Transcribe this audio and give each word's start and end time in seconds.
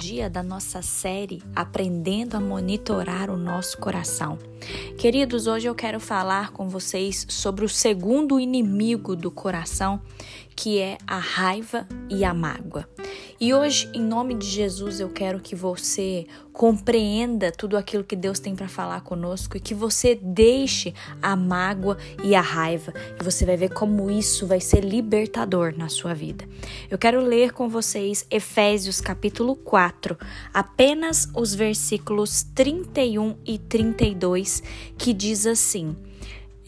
dia 0.00 0.30
da 0.30 0.42
nossa 0.42 0.80
série 0.80 1.42
Aprendendo 1.54 2.34
a 2.34 2.40
Monitorar 2.40 3.28
o 3.28 3.36
Nosso 3.36 3.76
Coração. 3.76 4.38
Queridos, 4.96 5.46
hoje 5.46 5.68
eu 5.68 5.74
quero 5.74 6.00
falar 6.00 6.52
com 6.52 6.70
vocês 6.70 7.26
sobre 7.28 7.66
o 7.66 7.68
segundo 7.68 8.40
inimigo 8.40 9.14
do 9.14 9.30
coração, 9.30 10.00
que 10.56 10.78
é 10.78 10.96
a 11.06 11.18
raiva 11.18 11.86
e 12.08 12.24
a 12.24 12.32
mágoa. 12.32 12.88
E 13.42 13.54
hoje, 13.54 13.88
em 13.94 14.02
nome 14.02 14.34
de 14.34 14.44
Jesus, 14.44 15.00
eu 15.00 15.08
quero 15.08 15.40
que 15.40 15.56
você 15.56 16.26
compreenda 16.52 17.50
tudo 17.50 17.74
aquilo 17.78 18.04
que 18.04 18.14
Deus 18.14 18.38
tem 18.38 18.54
para 18.54 18.68
falar 18.68 19.00
conosco 19.00 19.56
e 19.56 19.60
que 19.60 19.72
você 19.72 20.14
deixe 20.14 20.92
a 21.22 21.34
mágoa 21.34 21.96
e 22.22 22.34
a 22.34 22.42
raiva. 22.42 22.92
E 23.18 23.24
você 23.24 23.46
vai 23.46 23.56
ver 23.56 23.70
como 23.70 24.10
isso 24.10 24.46
vai 24.46 24.60
ser 24.60 24.84
libertador 24.84 25.72
na 25.74 25.88
sua 25.88 26.12
vida. 26.12 26.46
Eu 26.90 26.98
quero 26.98 27.22
ler 27.22 27.54
com 27.54 27.66
vocês 27.66 28.26
Efésios 28.30 29.00
capítulo 29.00 29.56
4, 29.56 30.18
apenas 30.52 31.26
os 31.34 31.54
versículos 31.54 32.42
31 32.54 33.38
e 33.46 33.56
32, 33.56 34.62
que 34.98 35.14
diz 35.14 35.46
assim: 35.46 35.96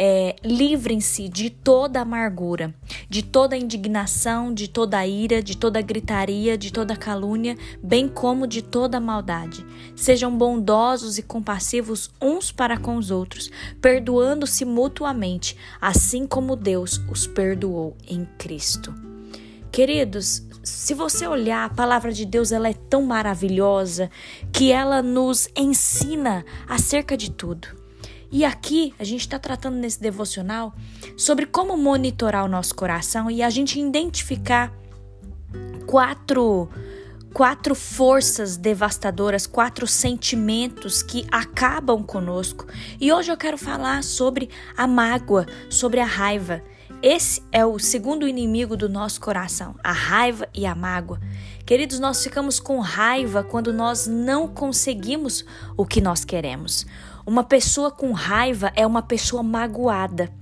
é, 0.05 0.35
livrem-se 0.43 1.29
de 1.29 1.49
toda 1.49 2.01
amargura, 2.01 2.75
de 3.09 3.23
toda 3.23 3.57
indignação, 3.57 4.53
de 4.53 4.67
toda 4.67 5.07
ira, 5.07 5.41
de 5.41 5.57
toda 5.57 5.81
gritaria, 5.81 6.59
de 6.59 6.73
toda 6.73 6.97
calúnia, 6.97 7.57
bem 7.81 8.09
como 8.09 8.45
de 8.45 8.63
toda 8.63 8.99
maldade. 8.99 9.65
Sejam 9.95 10.37
bondosos 10.37 11.19
e 11.19 11.23
compassivos 11.23 12.11
uns 12.21 12.51
para 12.51 12.77
com 12.77 12.97
os 12.97 13.13
outros, 13.13 13.49
perdoando-se 13.81 14.65
mutuamente, 14.65 15.57
assim 15.81 16.27
como 16.27 16.57
Deus 16.57 17.01
os 17.09 17.29
perdoou 17.29 17.97
em 18.05 18.25
Cristo. 18.37 18.93
Queridos, 19.71 20.43
se 20.65 20.95
você 20.95 21.29
olhar, 21.29 21.65
a 21.65 21.75
palavra 21.75 22.11
de 22.11 22.27
Deus 22.27 22.51
ela 22.51 22.69
é 22.69 22.75
tão 22.75 23.03
maravilhosa 23.03 24.11
que 24.53 24.73
ela 24.73 25.01
nos 25.01 25.49
ensina 25.55 26.45
acerca 26.69 27.17
de 27.17 27.31
tudo. 27.31 27.82
E 28.33 28.47
aqui 28.47 28.95
a 28.99 29.05
gente 29.05 29.21
está 29.21 29.39
tratando 29.39 29.77
nesse 29.77 30.01
devocional 30.01 30.75
sobre 31.19 31.45
como 31.45 31.77
monitorar 31.77 32.43
o 32.47 32.49
nosso 32.49 32.75
coração 32.75 33.31
e 33.31 33.43
a 33.43 33.51
gente 33.51 33.79
identificar 33.79 34.73
quatro 35.87 36.67
quatro 37.35 37.75
forças 37.75 38.57
devastadoras, 38.57 39.47
quatro 39.47 39.87
sentimentos 39.87 41.03
que 41.03 41.27
acabam 41.31 42.03
conosco. 42.03 42.67
E 43.01 43.13
hoje 43.13 43.31
eu 43.31 43.37
quero 43.37 43.57
falar 43.57 44.03
sobre 44.03 44.51
a 44.77 44.87
mágoa, 44.87 45.47
sobre 45.71 46.01
a 46.01 46.05
raiva. 46.05 46.63
Esse 47.03 47.43
é 47.51 47.65
o 47.67 47.79
segundo 47.79 48.29
inimigo 48.29 48.77
do 48.77 48.89
nosso 48.89 49.21
coração, 49.21 49.75
a 49.83 49.93
raiva 49.93 50.47
e 50.55 50.65
a 50.65 50.75
mágoa. 50.75 51.21
Queridos, 51.67 51.99
nós 51.99 52.23
ficamos 52.23 52.61
com 52.61 52.79
raiva 52.81 53.43
quando 53.43 53.73
nós 53.73 54.07
não 54.07 54.47
conseguimos 54.47 55.45
o 55.77 55.87
que 55.87 56.01
nós 56.01 56.25
queremos. 56.25 56.87
Uma 57.27 57.45
pessoa 57.45 57.91
com 57.91 58.13
raiva 58.13 58.73
é 58.75 58.87
uma 58.87 59.03
pessoa 59.03 59.43
magoada. 59.43 60.33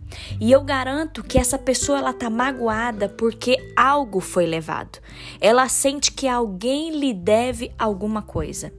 E 0.40 0.50
eu 0.50 0.62
garanto 0.62 1.22
que 1.22 1.38
essa 1.38 1.58
pessoa 1.58 1.98
ela 1.98 2.12
tá 2.12 2.28
magoada 2.28 3.08
porque 3.08 3.56
algo 3.76 4.20
foi 4.20 4.46
levado. 4.46 4.98
Ela 5.40 5.68
sente 5.68 6.12
que 6.12 6.26
alguém 6.26 6.98
lhe 6.98 7.12
deve 7.12 7.72
alguma 7.78 8.22
coisa. 8.22 8.72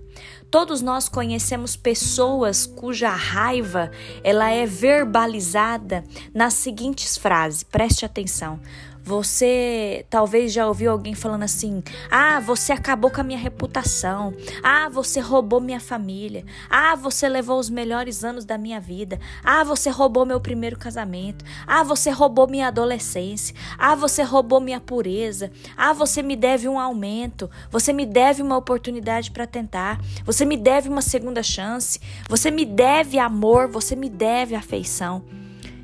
Todos 0.50 0.82
nós 0.82 1.08
conhecemos 1.08 1.78
pessoas 1.78 2.66
cuja 2.66 3.10
raiva 3.10 3.90
ela 4.22 4.50
é 4.52 4.66
verbalizada 4.66 6.04
nas 6.34 6.56
seguintes 6.56 7.18
frases. 7.18 7.64
Preste 7.64 8.06
atenção. 8.06 8.60
Você 9.04 10.06
talvez 10.10 10.54
já 10.54 10.68
ouviu 10.68 10.92
alguém 10.92 11.16
falando 11.16 11.44
assim: 11.44 11.84
"Ah, 12.10 12.40
você 12.40 12.72
acabou 12.72 13.10
com 13.10 13.22
a 13.22 13.24
minha 13.24 13.40
reputação. 13.40 14.34
Ah, 14.62 14.90
você 14.90 15.20
roubou 15.20 15.60
minha 15.60 15.80
família. 15.80 16.46
Ah, 16.70 16.96
você 16.96 17.28
levou 17.28 17.60
os 17.60 17.70
melhores 17.70 18.24
anos 18.24 18.46
da 18.46 18.58
minha 18.58 18.80
vida. 18.80 19.20
Ah, 19.44 19.64
você 19.64 19.90
roubou 19.90 20.26
meu 20.26 20.40
primeiro 20.40 20.78
casamento. 20.78 21.44
Ah, 21.66 21.84
você 21.84 22.12
roubou 22.12 22.48
minha 22.48 22.68
adolescência. 22.68 23.56
Ah, 23.78 23.96
você 23.96 24.22
roubou 24.22 24.62
minha 24.62 24.80
pureza. 24.80 25.52
Ah, 25.76 25.94
você 25.94 26.22
me 26.22 26.36
deve 26.36 26.68
um 26.68 26.80
aumento. 26.80 27.50
Você 27.72 27.92
me 27.92 28.06
deve 28.06 28.42
uma 28.42 28.58
oportunidade 28.58 29.32
para 29.32 29.48
tentar. 29.48 30.00
Você 30.24 30.46
me 30.46 30.56
deve 30.56 30.90
uma 30.90 31.02
segunda 31.02 31.42
chance. 31.42 32.00
Você 32.30 32.52
me 32.52 32.66
deve 32.66 33.18
amor, 33.18 33.68
você 33.68 33.96
me 33.96 34.10
deve 34.10 34.54
afeição." 34.54 35.24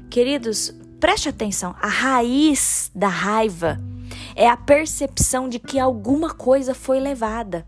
Queridos, 0.10 0.74
Preste 1.00 1.30
atenção, 1.30 1.76
a 1.80 1.88
raiz 1.88 2.90
da 2.94 3.08
raiva 3.08 3.80
é 4.36 4.50
a 4.50 4.58
percepção 4.58 5.48
de 5.48 5.60
que 5.60 5.78
alguma 5.80 6.34
coisa 6.34 6.74
foi 6.74 7.00
levada. 7.00 7.68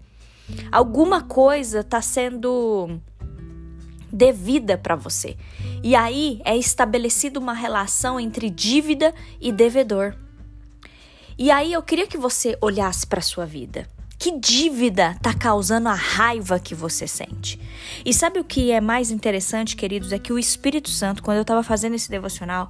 Alguma 0.72 1.22
coisa 1.22 1.82
está 1.82 2.02
sendo 2.02 3.00
devida 4.12 4.80
para 4.80 4.96
você. 4.96 5.38
E 5.84 5.96
aí 5.96 6.42
é 6.44 6.58
estabelecida 6.58 7.40
uma 7.40 7.54
relação 7.54 8.20
entre 8.20 8.50
dívida 8.50 9.14
e 9.40 9.52
devedor. 9.52 10.16
E 11.38 11.52
aí 11.52 11.72
eu 11.72 11.84
queria 11.84 12.08
que 12.08 12.18
você 12.18 12.58
olhasse 12.62 13.06
para 13.06 13.22
sua 13.22 13.46
vida. 13.46 13.88
Que 14.20 14.38
dívida 14.38 15.12
está 15.12 15.34
causando 15.34 15.88
a 15.88 15.94
raiva 15.94 16.60
que 16.60 16.76
você 16.76 17.08
sente? 17.08 17.58
E 18.04 18.14
sabe 18.14 18.38
o 18.38 18.44
que 18.44 18.70
é 18.70 18.82
mais 18.82 19.12
interessante, 19.12 19.78
queridos? 19.78 20.12
É 20.12 20.20
que 20.20 20.34
o 20.34 20.38
Espírito 20.38 20.90
Santo, 20.90 21.24
quando 21.24 21.38
eu 21.38 21.44
estava 21.44 21.64
fazendo 21.64 21.96
esse 21.96 22.10
devocional, 22.10 22.70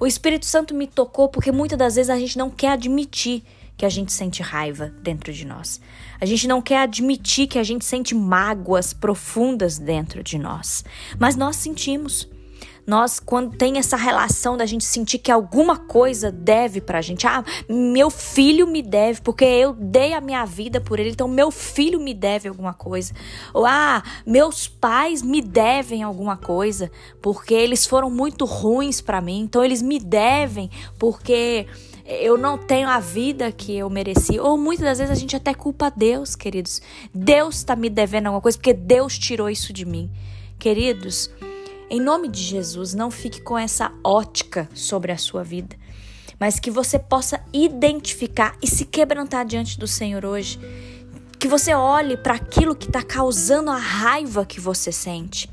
o 0.00 0.06
Espírito 0.06 0.46
Santo 0.46 0.74
me 0.74 0.88
tocou 0.88 1.28
porque 1.28 1.52
muitas 1.52 1.78
das 1.78 1.94
vezes 1.94 2.10
a 2.10 2.18
gente 2.18 2.36
não 2.36 2.50
quer 2.50 2.72
admitir 2.72 3.44
que 3.76 3.86
a 3.86 3.88
gente 3.88 4.12
sente 4.12 4.42
raiva 4.42 4.92
dentro 5.00 5.32
de 5.32 5.46
nós. 5.46 5.80
A 6.20 6.26
gente 6.26 6.48
não 6.48 6.60
quer 6.60 6.78
admitir 6.78 7.46
que 7.46 7.60
a 7.60 7.62
gente 7.62 7.84
sente 7.84 8.12
mágoas 8.12 8.92
profundas 8.92 9.78
dentro 9.78 10.24
de 10.24 10.38
nós. 10.38 10.84
Mas 11.20 11.36
nós 11.36 11.54
sentimos. 11.54 12.28
Nós, 12.90 13.20
quando 13.20 13.56
tem 13.56 13.78
essa 13.78 13.96
relação 13.96 14.56
da 14.56 14.66
gente 14.66 14.84
sentir 14.84 15.18
que 15.18 15.30
alguma 15.30 15.76
coisa 15.76 16.32
deve 16.32 16.80
pra 16.80 17.00
gente, 17.00 17.24
ah, 17.24 17.44
meu 17.68 18.10
filho 18.10 18.66
me 18.66 18.82
deve, 18.82 19.20
porque 19.20 19.44
eu 19.44 19.72
dei 19.72 20.12
a 20.12 20.20
minha 20.20 20.44
vida 20.44 20.80
por 20.80 20.98
ele, 20.98 21.10
então 21.10 21.28
meu 21.28 21.52
filho 21.52 22.00
me 22.00 22.12
deve 22.12 22.48
alguma 22.48 22.74
coisa. 22.74 23.14
Ou, 23.54 23.64
ah, 23.64 24.02
meus 24.26 24.66
pais 24.66 25.22
me 25.22 25.40
devem 25.40 26.02
alguma 26.02 26.36
coisa, 26.36 26.90
porque 27.22 27.54
eles 27.54 27.86
foram 27.86 28.10
muito 28.10 28.44
ruins 28.44 29.00
para 29.00 29.20
mim, 29.20 29.42
então 29.42 29.64
eles 29.64 29.82
me 29.82 30.00
devem, 30.00 30.68
porque 30.98 31.68
eu 32.04 32.36
não 32.36 32.58
tenho 32.58 32.88
a 32.88 32.98
vida 32.98 33.52
que 33.52 33.72
eu 33.72 33.88
mereci. 33.88 34.40
Ou 34.40 34.58
muitas 34.58 34.84
das 34.84 34.98
vezes 34.98 35.12
a 35.12 35.20
gente 35.20 35.36
até 35.36 35.54
culpa 35.54 35.92
Deus, 35.96 36.34
queridos. 36.34 36.82
Deus 37.14 37.58
está 37.58 37.76
me 37.76 37.88
devendo 37.88 38.26
alguma 38.26 38.42
coisa 38.42 38.58
porque 38.58 38.74
Deus 38.74 39.16
tirou 39.16 39.48
isso 39.48 39.72
de 39.72 39.84
mim. 39.84 40.10
Queridos, 40.58 41.30
em 41.90 42.00
nome 42.00 42.28
de 42.28 42.40
Jesus, 42.40 42.94
não 42.94 43.10
fique 43.10 43.40
com 43.40 43.58
essa 43.58 43.92
ótica 44.04 44.68
sobre 44.72 45.10
a 45.10 45.18
sua 45.18 45.42
vida, 45.42 45.76
mas 46.38 46.60
que 46.60 46.70
você 46.70 47.00
possa 47.00 47.44
identificar 47.52 48.56
e 48.62 48.66
se 48.68 48.84
quebrantar 48.84 49.44
diante 49.44 49.76
do 49.76 49.88
Senhor 49.88 50.24
hoje. 50.24 50.60
Que 51.36 51.48
você 51.48 51.74
olhe 51.74 52.16
para 52.16 52.34
aquilo 52.34 52.76
que 52.76 52.86
está 52.86 53.02
causando 53.02 53.72
a 53.72 53.76
raiva 53.76 54.46
que 54.46 54.60
você 54.60 54.92
sente. 54.92 55.50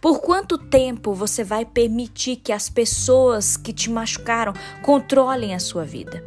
Por 0.00 0.20
quanto 0.20 0.56
tempo 0.56 1.12
você 1.12 1.44
vai 1.44 1.66
permitir 1.66 2.36
que 2.36 2.52
as 2.52 2.70
pessoas 2.70 3.56
que 3.56 3.72
te 3.72 3.90
machucaram 3.90 4.54
controlem 4.82 5.54
a 5.54 5.58
sua 5.58 5.84
vida? 5.84 6.24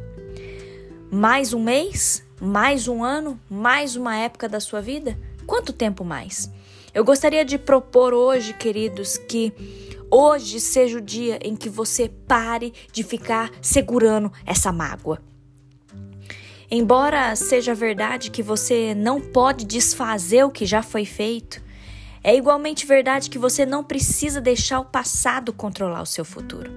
Mais 1.12 1.54
um 1.54 1.64
mês? 1.64 2.24
Mais 2.40 2.88
um 2.88 3.04
ano? 3.04 3.40
Mais 3.50 3.96
uma 3.96 4.16
época 4.16 4.48
da 4.48 4.60
sua 4.60 4.80
vida? 4.80 5.18
Quanto 5.48 5.74
tempo 5.74 6.06
mais? 6.06 6.52
Eu 6.94 7.05
gostaria 7.05 7.45
de 7.45 7.57
propor 7.57 8.13
hoje, 8.13 8.53
queridos, 8.53 9.17
que 9.17 9.53
hoje 10.09 10.59
seja 10.59 10.97
o 10.97 11.01
dia 11.01 11.38
em 11.44 11.55
que 11.55 11.69
você 11.69 12.09
pare 12.27 12.74
de 12.91 13.03
ficar 13.03 13.51
segurando 13.62 14.31
essa 14.44 14.71
mágoa. 14.71 15.21
Embora 16.71 17.36
seja 17.36 17.75
verdade 17.75 18.31
que 18.31 18.41
você 18.41 18.95
não 18.95 19.21
pode 19.21 19.65
desfazer 19.65 20.44
o 20.44 20.51
que 20.51 20.65
já 20.65 20.81
foi 20.81 21.06
feito, 21.06 21.62
é 22.24 22.36
igualmente 22.36 22.86
verdade 22.86 23.30
que 23.30 23.38
você 23.38 23.65
não 23.65 23.83
precisa 23.83 24.42
deixar 24.42 24.80
o 24.80 24.85
passado 24.85 25.53
controlar 25.53 26.01
o 26.01 26.07
seu 26.07 26.25
futuro. 26.25 26.71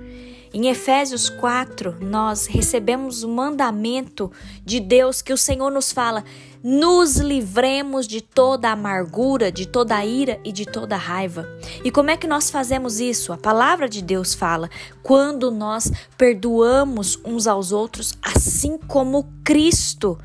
Em 0.55 0.69
Efésios 0.69 1.31
4, 1.31 1.97
nós 2.03 2.47
recebemos 2.47 3.23
o 3.23 3.29
mandamento 3.29 4.31
de 4.63 4.79
Deus 4.81 5.23
que 5.23 5.33
o 5.33 5.39
Senhor 5.39 5.71
nos 5.71 5.91
fala: 5.91 6.25
nos 6.63 7.17
livremos 7.17 8.07
de 8.07 8.21
toda 8.21 8.71
amargura, 8.71 9.51
de 9.51 9.67
toda 9.67 10.05
ira 10.05 10.39
e 10.45 10.53
de 10.53 10.65
toda 10.65 10.97
raiva. 10.97 11.49
E 11.85 11.91
como 11.91 12.11
é 12.11 12.17
que 12.17 12.27
nós 12.27 12.51
fazemos 12.51 13.01
isso? 13.01 13.33
A 13.33 13.37
palavra 13.37 13.89
de 13.89 14.03
Deus 14.03 14.35
fala: 14.35 14.71
quando 15.03 15.51
nós 15.51 15.91
perdoamos 16.17 17.19
uns 17.25 17.47
aos 17.47 17.73
outros, 17.73 18.15
assim 18.23 18.79
como 18.79 19.29
Cristo, 19.45 20.19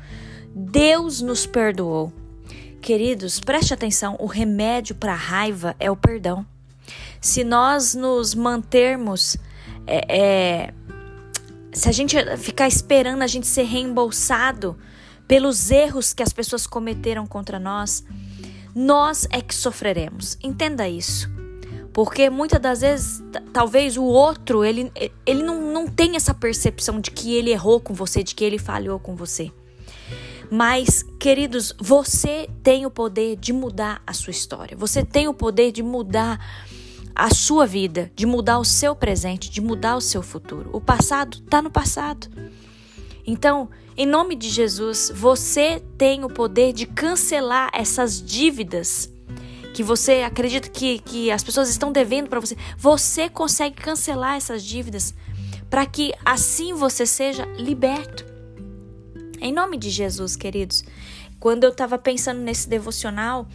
Deus 0.54 1.20
nos 1.20 1.46
perdoou. 1.46 2.12
Queridos, 2.80 3.40
preste 3.40 3.74
atenção: 3.74 4.16
o 4.20 4.26
remédio 4.26 4.94
para 4.94 5.12
a 5.12 5.16
raiva 5.16 5.74
é 5.80 5.90
o 5.90 5.96
perdão. 5.96 6.46
Se 7.20 7.42
nós 7.42 7.94
nos 7.94 8.34
mantermos 8.34 9.36
é, 9.86 10.04
é, 10.08 10.74
se 11.72 11.88
a 11.88 11.92
gente 11.92 12.16
ficar 12.36 12.68
esperando 12.68 13.22
a 13.22 13.26
gente 13.26 13.46
ser 13.46 13.62
reembolsado 13.62 14.76
pelos 15.28 15.70
erros 15.70 16.14
que 16.14 16.22
as 16.22 16.32
pessoas 16.32 16.66
cometeram 16.66 17.26
contra 17.26 17.58
nós, 17.58 18.02
nós 18.74 19.28
é 19.30 19.42
que 19.42 19.54
sofreremos. 19.54 20.38
Entenda 20.42 20.88
isso. 20.88 21.30
Porque 21.92 22.30
muitas 22.30 22.60
das 22.60 22.80
vezes, 22.80 23.22
talvez 23.52 23.96
o 23.96 24.04
outro, 24.04 24.64
ele, 24.64 24.90
ele 25.26 25.42
não, 25.42 25.60
não 25.60 25.86
tem 25.86 26.16
essa 26.16 26.32
percepção 26.32 27.00
de 27.00 27.10
que 27.10 27.34
ele 27.34 27.50
errou 27.50 27.78
com 27.78 27.92
você, 27.92 28.22
de 28.22 28.34
que 28.34 28.44
ele 28.44 28.58
falhou 28.58 28.98
com 28.98 29.14
você. 29.14 29.52
Mas, 30.50 31.04
queridos, 31.18 31.74
você 31.78 32.48
tem 32.62 32.86
o 32.86 32.90
poder 32.90 33.36
de 33.36 33.52
mudar 33.52 34.00
a 34.06 34.14
sua 34.14 34.30
história. 34.30 34.76
Você 34.76 35.04
tem 35.04 35.28
o 35.28 35.34
poder 35.34 35.72
de 35.72 35.82
mudar 35.82 36.38
a 37.14 37.34
sua 37.34 37.66
vida, 37.66 38.10
de 38.14 38.24
mudar 38.24 38.58
o 38.58 38.64
seu 38.64 38.94
presente, 38.94 39.50
de 39.50 39.60
mudar 39.60 39.96
o 39.96 40.00
seu 40.00 40.22
futuro. 40.22 40.70
O 40.72 40.80
passado 40.80 41.38
está 41.44 41.60
no 41.60 41.70
passado. 41.70 42.28
Então, 43.26 43.68
em 43.98 44.06
nome 44.06 44.36
de 44.36 44.48
Jesus, 44.48 45.10
você 45.12 45.82
tem 45.98 46.24
o 46.24 46.28
poder 46.28 46.72
de 46.72 46.86
cancelar 46.86 47.68
essas 47.74 48.22
dívidas 48.22 49.12
que 49.74 49.82
você 49.82 50.22
acredita 50.22 50.68
que, 50.68 51.00
que 51.00 51.32
as 51.32 51.42
pessoas 51.42 51.68
estão 51.68 51.90
devendo 51.90 52.28
para 52.28 52.38
você. 52.38 52.56
Você 52.76 53.28
consegue 53.28 53.74
cancelar 53.74 54.36
essas 54.36 54.62
dívidas 54.62 55.12
para 55.68 55.84
que 55.84 56.14
assim 56.24 56.74
você 56.74 57.04
seja 57.04 57.44
liberto. 57.58 58.24
Em 59.40 59.52
nome 59.52 59.76
de 59.76 59.90
Jesus, 59.90 60.36
queridos. 60.36 60.84
Quando 61.40 61.64
eu 61.64 61.70
estava 61.70 61.98
pensando 61.98 62.40
nesse 62.40 62.68
devocional, 62.68 63.48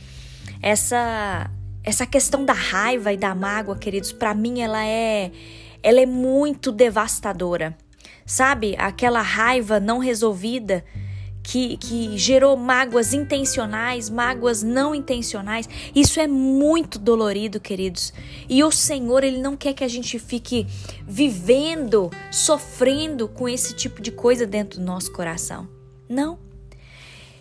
essa 0.62 1.50
essa 1.86 2.06
questão 2.06 2.44
da 2.44 2.54
raiva 2.54 3.14
e 3.14 3.18
da 3.18 3.34
mágoa, 3.34 3.78
queridos, 3.78 4.12
para 4.12 4.34
mim 4.34 4.60
ela 4.60 4.86
é 4.86 5.32
ela 5.82 6.02
é 6.02 6.06
muito 6.06 6.70
devastadora. 6.70 7.78
Sabe? 8.26 8.76
Aquela 8.78 9.22
raiva 9.22 9.80
não 9.80 10.00
resolvida 10.00 10.84
que, 11.44 11.76
que 11.78 12.18
gerou 12.18 12.56
mágoas 12.56 13.14
intencionais, 13.14 14.10
mágoas 14.10 14.64
não 14.64 14.96
intencionais. 14.96 15.68
Isso 15.94 16.20
é 16.20 16.26
muito 16.26 16.98
dolorido, 16.98 17.60
queridos. 17.60 18.14
E 18.50 18.64
o 18.64 18.72
Senhor, 18.72 19.24
Ele 19.24 19.42
não 19.42 19.58
quer 19.58 19.74
que 19.74 19.84
a 19.84 19.88
gente 19.88 20.18
fique 20.18 20.66
vivendo, 21.06 22.10
sofrendo 22.32 23.28
com 23.28 23.48
esse 23.48 23.76
tipo 23.76 24.02
de 24.02 24.12
coisa 24.12 24.48
dentro 24.48 24.80
do 24.80 24.86
nosso 24.86 25.12
coração. 25.12 25.68
Não. 26.08 26.40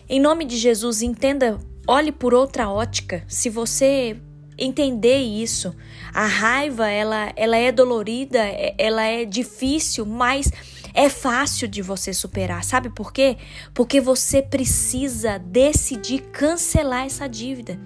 Em 0.08 0.20
nome 0.20 0.44
de 0.44 0.56
Jesus, 0.56 1.00
entenda, 1.00 1.58
olhe 1.86 2.10
por 2.10 2.34
outra 2.34 2.68
ótica. 2.68 3.24
Se 3.28 3.48
você 3.48 4.16
entender 4.64 5.18
isso. 5.18 5.74
A 6.12 6.26
raiva, 6.26 6.88
ela, 6.88 7.32
ela 7.36 7.56
é 7.56 7.72
dolorida, 7.72 8.38
é, 8.38 8.74
ela 8.78 9.02
é 9.02 9.24
difícil, 9.24 10.06
mas 10.06 10.50
é 10.94 11.08
fácil 11.08 11.66
de 11.66 11.82
você 11.82 12.12
superar. 12.12 12.64
Sabe 12.64 12.90
por 12.90 13.12
quê? 13.12 13.36
Porque 13.74 14.00
você 14.00 14.42
precisa 14.42 15.38
decidir 15.38 16.20
cancelar 16.32 17.06
essa 17.06 17.28
dívida. 17.28 17.78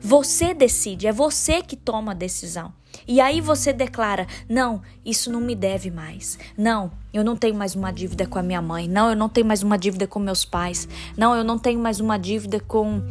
Você 0.00 0.52
decide, 0.52 1.06
é 1.06 1.12
você 1.12 1.62
que 1.62 1.76
toma 1.76 2.10
a 2.12 2.14
decisão. 2.14 2.72
E 3.06 3.20
aí 3.20 3.40
você 3.40 3.72
declara: 3.72 4.26
não, 4.48 4.82
isso 5.04 5.30
não 5.30 5.40
me 5.40 5.54
deve 5.54 5.90
mais. 5.90 6.38
Não, 6.56 6.90
eu 7.12 7.22
não 7.22 7.36
tenho 7.36 7.54
mais 7.54 7.74
uma 7.74 7.92
dívida 7.92 8.26
com 8.26 8.38
a 8.38 8.42
minha 8.42 8.60
mãe. 8.60 8.88
Não, 8.88 9.10
eu 9.10 9.16
não 9.16 9.28
tenho 9.28 9.46
mais 9.46 9.62
uma 9.62 9.78
dívida 9.78 10.06
com 10.06 10.18
meus 10.18 10.44
pais. 10.44 10.88
Não, 11.16 11.34
eu 11.34 11.44
não 11.44 11.58
tenho 11.58 11.78
mais 11.78 12.00
uma 12.00 12.18
dívida 12.18 12.60
com 12.60 13.02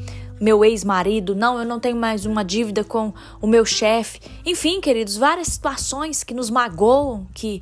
meu 0.41 0.65
ex-marido, 0.65 1.35
não, 1.35 1.59
eu 1.59 1.65
não 1.65 1.79
tenho 1.79 1.95
mais 1.95 2.25
uma 2.25 2.43
dívida 2.43 2.83
com 2.83 3.13
o 3.39 3.45
meu 3.45 3.63
chefe. 3.63 4.19
Enfim, 4.43 4.81
queridos, 4.81 5.15
várias 5.15 5.49
situações 5.49 6.23
que 6.23 6.33
nos 6.33 6.49
magoam, 6.49 7.27
que, 7.31 7.61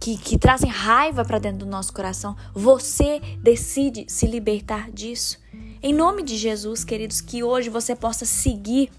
que, 0.00 0.18
que 0.18 0.36
trazem 0.36 0.68
raiva 0.68 1.24
para 1.24 1.38
dentro 1.38 1.60
do 1.60 1.66
nosso 1.66 1.92
coração. 1.92 2.36
Você 2.52 3.20
decide 3.40 4.06
se 4.08 4.26
libertar 4.26 4.90
disso. 4.90 5.38
Em 5.80 5.94
nome 5.94 6.24
de 6.24 6.36
Jesus, 6.36 6.82
queridos, 6.82 7.20
que 7.20 7.44
hoje 7.44 7.70
você 7.70 7.94
possa 7.94 8.24
seguir 8.24 8.90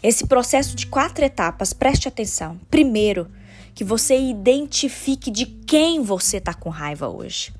esse 0.00 0.24
processo 0.24 0.76
de 0.76 0.86
quatro 0.86 1.24
etapas. 1.24 1.72
Preste 1.72 2.06
atenção. 2.06 2.60
Primeiro, 2.70 3.28
que 3.74 3.82
você 3.82 4.16
identifique 4.16 5.32
de 5.32 5.46
quem 5.46 6.00
você 6.00 6.36
está 6.36 6.54
com 6.54 6.70
raiva 6.70 7.08
hoje. 7.08 7.52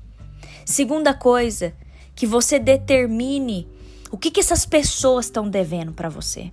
Segunda 0.65 1.13
coisa, 1.13 1.73
que 2.15 2.25
você 2.25 2.57
determine 2.57 3.67
o 4.11 4.17
que, 4.17 4.31
que 4.31 4.39
essas 4.39 4.65
pessoas 4.65 5.25
estão 5.25 5.49
devendo 5.49 5.93
para 5.93 6.09
você? 6.09 6.51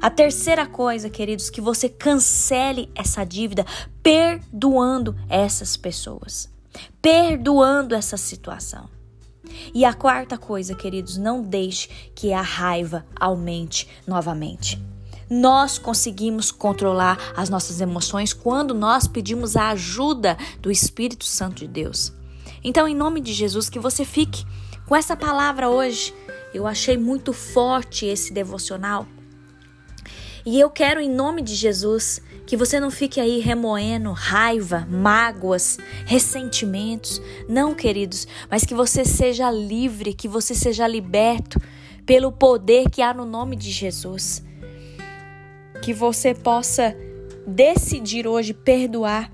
A 0.00 0.10
terceira 0.10 0.66
coisa, 0.66 1.08
queridos, 1.08 1.48
que 1.48 1.60
você 1.60 1.88
cancele 1.88 2.90
essa 2.94 3.24
dívida 3.24 3.64
perdoando 4.02 5.16
essas 5.28 5.76
pessoas, 5.76 6.50
perdoando 7.00 7.94
essa 7.94 8.16
situação. 8.16 8.88
E 9.74 9.84
a 9.84 9.94
quarta 9.94 10.36
coisa, 10.36 10.74
queridos, 10.74 11.16
não 11.16 11.42
deixe 11.42 11.88
que 12.14 12.32
a 12.32 12.42
raiva 12.42 13.06
aumente 13.18 13.88
novamente. 14.06 14.80
Nós 15.28 15.78
conseguimos 15.78 16.50
controlar 16.50 17.32
as 17.36 17.48
nossas 17.48 17.80
emoções 17.80 18.32
quando 18.32 18.74
nós 18.74 19.06
pedimos 19.06 19.56
a 19.56 19.70
ajuda 19.70 20.36
do 20.60 20.70
Espírito 20.70 21.24
Santo 21.24 21.60
de 21.60 21.68
Deus. 21.68 22.12
Então, 22.62 22.86
em 22.86 22.94
nome 22.94 23.20
de 23.20 23.32
Jesus, 23.32 23.70
que 23.70 23.78
você 23.78 24.04
fique 24.04 24.44
com 24.86 24.94
essa 24.94 25.16
palavra 25.16 25.68
hoje 25.68 26.12
eu 26.52 26.66
achei 26.66 26.96
muito 26.96 27.32
forte 27.32 28.06
esse 28.06 28.32
devocional. 28.32 29.06
E 30.44 30.58
eu 30.58 30.70
quero, 30.70 31.00
em 31.00 31.08
nome 31.08 31.42
de 31.42 31.54
Jesus, 31.54 32.20
que 32.46 32.56
você 32.56 32.80
não 32.80 32.90
fique 32.90 33.20
aí 33.20 33.38
remoendo 33.40 34.10
raiva, 34.12 34.86
mágoas, 34.90 35.78
ressentimentos. 36.06 37.20
Não, 37.48 37.74
queridos, 37.74 38.26
mas 38.50 38.64
que 38.64 38.74
você 38.74 39.04
seja 39.04 39.50
livre, 39.50 40.14
que 40.14 40.26
você 40.26 40.54
seja 40.54 40.86
liberto 40.86 41.60
pelo 42.06 42.32
poder 42.32 42.88
que 42.90 43.02
há 43.02 43.12
no 43.12 43.26
nome 43.26 43.54
de 43.54 43.70
Jesus. 43.70 44.42
Que 45.82 45.92
você 45.92 46.34
possa 46.34 46.96
decidir 47.46 48.26
hoje 48.26 48.54
perdoar. 48.54 49.30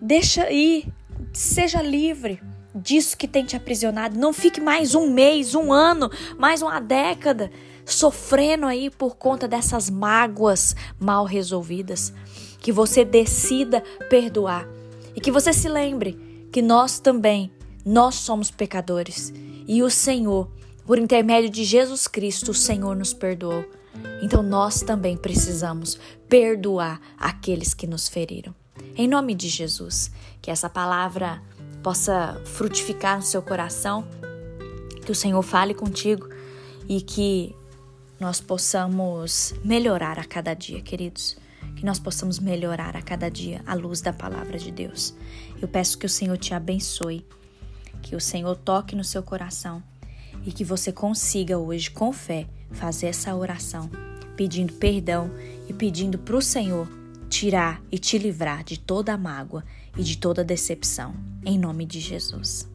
Deixa 0.00 0.50
ir, 0.50 0.92
seja 1.32 1.80
livre 1.80 2.40
disso 2.74 3.16
que 3.16 3.28
tem 3.28 3.44
te 3.44 3.56
aprisionado. 3.56 4.18
Não 4.18 4.32
fique 4.32 4.60
mais 4.60 4.94
um 4.94 5.10
mês, 5.10 5.54
um 5.54 5.72
ano, 5.72 6.10
mais 6.38 6.62
uma 6.62 6.80
década 6.80 7.50
sofrendo 7.84 8.66
aí 8.66 8.90
por 8.90 9.16
conta 9.16 9.48
dessas 9.48 9.90
mágoas 9.90 10.74
mal 10.98 11.24
resolvidas. 11.24 12.12
Que 12.60 12.72
você 12.72 13.04
decida 13.04 13.82
perdoar 14.08 14.66
e 15.16 15.20
que 15.20 15.30
você 15.30 15.52
se 15.52 15.68
lembre 15.68 16.48
que 16.52 16.62
nós 16.62 17.00
também, 17.00 17.50
nós 17.84 18.14
somos 18.14 18.50
pecadores 18.50 19.32
e 19.66 19.82
o 19.82 19.90
Senhor, 19.90 20.50
por 20.86 20.98
intermédio 20.98 21.50
de 21.50 21.64
Jesus 21.64 22.06
Cristo, 22.06 22.50
o 22.50 22.54
Senhor 22.54 22.94
nos 22.96 23.12
perdoou. 23.12 23.64
Então 24.22 24.42
nós 24.42 24.80
também 24.80 25.16
precisamos 25.16 25.98
perdoar 26.28 27.00
aqueles 27.18 27.74
que 27.74 27.86
nos 27.86 28.08
feriram. 28.08 28.54
Em 28.96 29.08
nome 29.08 29.34
de 29.34 29.48
Jesus, 29.48 30.10
que 30.40 30.50
essa 30.50 30.68
palavra 30.68 31.42
possa 31.82 32.40
frutificar 32.44 33.16
no 33.16 33.22
seu 33.22 33.42
coração, 33.42 34.06
que 35.04 35.10
o 35.10 35.14
Senhor 35.14 35.42
fale 35.42 35.74
contigo 35.74 36.28
e 36.88 37.00
que 37.00 37.54
nós 38.20 38.40
possamos 38.40 39.52
melhorar 39.64 40.18
a 40.18 40.24
cada 40.24 40.54
dia, 40.54 40.80
queridos. 40.80 41.36
Que 41.76 41.84
nós 41.84 41.98
possamos 41.98 42.38
melhorar 42.38 42.96
a 42.96 43.02
cada 43.02 43.28
dia 43.28 43.60
à 43.66 43.74
luz 43.74 44.00
da 44.00 44.12
palavra 44.12 44.58
de 44.58 44.70
Deus. 44.70 45.14
Eu 45.60 45.66
peço 45.66 45.98
que 45.98 46.06
o 46.06 46.08
Senhor 46.08 46.36
te 46.38 46.54
abençoe, 46.54 47.26
que 48.00 48.14
o 48.14 48.20
Senhor 48.20 48.56
toque 48.56 48.94
no 48.94 49.02
seu 49.02 49.22
coração 49.22 49.82
e 50.44 50.52
que 50.52 50.64
você 50.64 50.92
consiga 50.92 51.58
hoje, 51.58 51.90
com 51.90 52.12
fé, 52.12 52.46
fazer 52.70 53.06
essa 53.06 53.34
oração, 53.34 53.90
pedindo 54.36 54.72
perdão 54.74 55.30
e 55.68 55.72
pedindo 55.72 56.18
para 56.18 56.36
o 56.36 56.42
Senhor 56.42 56.88
tirar 57.32 57.82
e 57.90 57.98
te 57.98 58.18
livrar 58.18 58.62
de 58.62 58.78
toda 58.78 59.14
a 59.14 59.16
mágoa 59.16 59.64
e 59.96 60.02
de 60.02 60.18
toda 60.18 60.44
decepção. 60.44 61.14
Em 61.44 61.58
nome 61.58 61.86
de 61.86 61.98
Jesus. 61.98 62.70